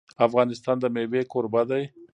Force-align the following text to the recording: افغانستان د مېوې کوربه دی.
افغانستان 0.27 0.75
د 0.79 0.85
مېوې 0.95 1.21
کوربه 1.31 1.61
دی. 1.69 1.83